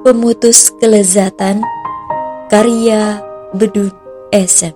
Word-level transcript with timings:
Pemutus 0.00 0.72
Kelezatan 0.80 1.60
Karya 2.48 3.20
Bedun 3.52 3.92
SM 4.32 4.72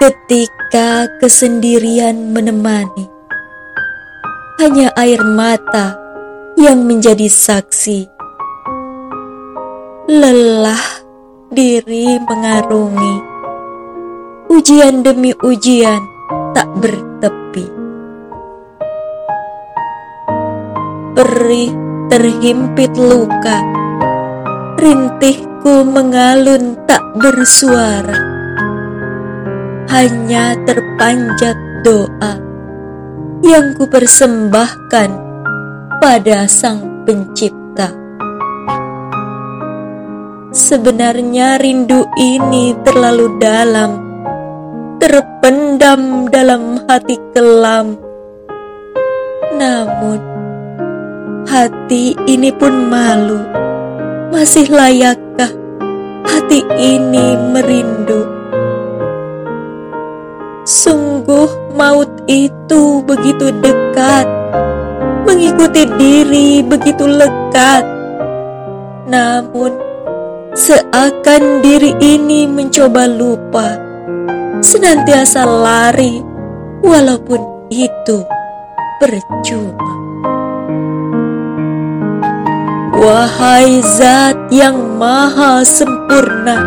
Ketika 0.00 1.04
kesendirian 1.20 2.32
menemani 2.32 3.04
Hanya 4.56 4.88
air 4.96 5.20
mata 5.20 6.00
yang 6.56 6.88
menjadi 6.88 7.28
saksi. 7.28 8.08
Lelah 10.08 11.04
diri 11.52 12.16
mengarungi. 12.24 13.16
Ujian 14.48 15.04
demi 15.04 15.36
ujian 15.44 16.00
tak 16.56 16.72
bertepi 16.80 17.75
perih 21.16 21.72
terhimpit 22.12 22.92
luka. 22.92 23.64
Rintihku 24.76 25.88
mengalun 25.88 26.76
tak 26.84 27.00
bersuara. 27.16 28.20
Hanya 29.88 30.58
terpanjat 30.66 31.56
doa 31.86 32.36
Yang 33.40 33.66
ku 33.80 33.84
persembahkan 33.88 35.10
pada 36.04 36.44
sang 36.44 37.06
pencipta. 37.08 37.94
Sebenarnya 40.52 41.56
rindu 41.56 42.04
ini 42.20 42.76
terlalu 42.84 43.40
dalam 43.40 43.90
Terpendam 45.00 46.28
dalam 46.28 46.84
hati 46.84 47.16
kelam. 47.32 47.96
Namun 49.56 50.35
Hati 51.56 52.12
ini 52.28 52.52
pun 52.52 52.92
malu. 52.92 53.40
Masih 54.28 54.68
layakkah 54.68 55.48
hati 56.28 56.60
ini 56.76 57.32
merindu? 57.48 58.28
Sungguh 60.68 61.48
maut 61.72 62.12
itu 62.28 63.00
begitu 63.08 63.48
dekat, 63.64 64.28
mengikuti 65.24 65.88
diri 65.96 66.60
begitu 66.60 67.08
lekat. 67.08 67.88
Namun, 69.08 69.80
seakan 70.52 71.64
diri 71.64 71.96
ini 72.04 72.44
mencoba 72.44 73.08
lupa, 73.08 73.80
senantiasa 74.60 75.48
lari, 75.48 76.20
walaupun 76.84 77.40
itu 77.72 78.20
percuma. 79.00 80.05
Wahai 83.06 83.86
zat 83.86 84.50
yang 84.50 84.98
maha 84.98 85.62
sempurna, 85.62 86.58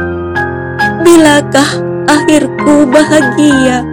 bilakah 1.03 1.67
akhirku 2.07 2.87
bahagia? 2.87 3.83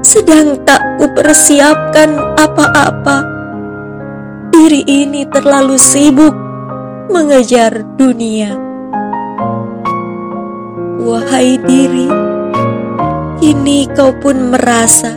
Sedang 0.00 0.64
tak 0.64 0.80
kupersiapkan 0.96 2.16
apa-apa. 2.40 3.28
Diri 4.56 4.88
ini 4.88 5.28
terlalu 5.28 5.76
sibuk 5.76 6.32
mengejar 7.12 7.84
dunia. 8.00 8.56
Wahai 10.96 11.60
diri, 11.60 12.08
kini 13.36 13.84
kau 13.92 14.16
pun 14.16 14.48
merasa 14.48 15.12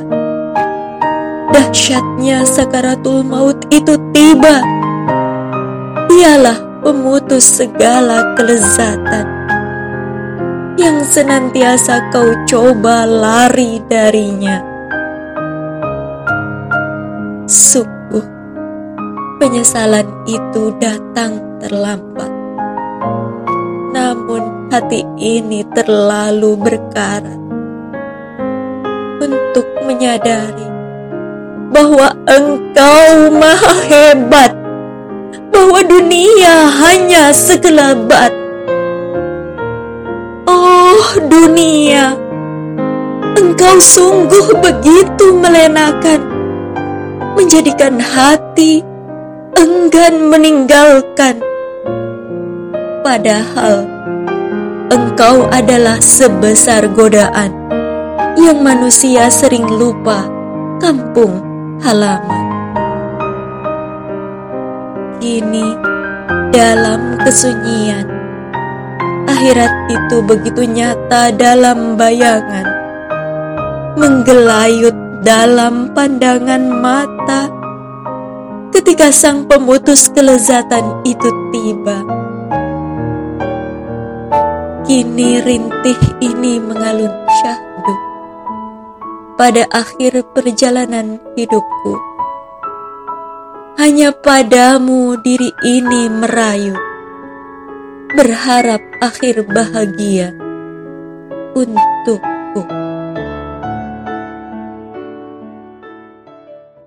dahsyatnya 1.56 2.44
sakaratul 2.44 3.24
maut 3.24 3.64
itu 3.72 3.96
tiba 4.12 4.77
Dialah 6.18 6.82
pemutus 6.82 7.62
segala 7.62 8.34
kelezatan 8.34 9.30
yang 10.82 11.06
senantiasa 11.06 12.10
kau 12.10 12.34
coba 12.50 13.06
lari 13.06 13.78
darinya. 13.86 14.58
Sungguh, 17.46 18.26
penyesalan 19.38 20.10
itu 20.26 20.74
datang 20.82 21.38
terlambat. 21.62 22.34
Namun 23.94 24.74
hati 24.74 25.06
ini 25.22 25.70
terlalu 25.70 26.58
berkarat 26.58 27.42
untuk 29.22 29.70
menyadari 29.86 30.66
bahwa 31.70 32.10
engkau 32.26 33.30
maha 33.38 33.76
hebat 33.86 34.67
bahwa 35.58 35.82
dunia 35.82 36.70
hanya 36.70 37.34
sekelebat. 37.34 38.30
Oh 40.46 41.18
dunia, 41.18 42.14
engkau 43.34 43.82
sungguh 43.82 44.54
begitu 44.62 45.34
melenakan, 45.34 46.22
menjadikan 47.34 47.98
hati 47.98 48.86
enggan 49.58 50.30
meninggalkan. 50.30 51.42
Padahal 53.02 53.90
engkau 54.94 55.50
adalah 55.50 55.98
sebesar 55.98 56.86
godaan 56.94 57.50
yang 58.38 58.62
manusia 58.62 59.26
sering 59.34 59.66
lupa 59.66 60.30
kampung 60.78 61.42
halaman 61.82 62.47
kini 65.18 65.76
dalam 66.54 67.18
kesunyian. 67.22 68.06
Akhirat 69.28 69.74
itu 69.92 70.24
begitu 70.24 70.64
nyata 70.64 71.36
dalam 71.36 72.00
bayangan, 72.00 72.66
menggelayut 74.00 74.96
dalam 75.22 75.92
pandangan 75.92 76.64
mata 76.72 77.52
ketika 78.72 79.12
sang 79.12 79.46
pemutus 79.46 80.08
kelezatan 80.16 81.04
itu 81.04 81.30
tiba. 81.52 82.00
Kini 84.88 85.44
rintih 85.44 86.00
ini 86.24 86.64
mengalun 86.64 87.12
syahdu 87.44 87.96
pada 89.36 89.68
akhir 89.76 90.24
perjalanan 90.32 91.20
hidupku 91.36 92.07
hanya 93.78 94.10
padamu 94.10 95.22
diri 95.22 95.54
ini 95.62 96.10
merayu, 96.10 96.74
berharap 98.18 98.82
akhir 99.06 99.46
bahagia 99.46 100.34
untukku. 101.54 102.87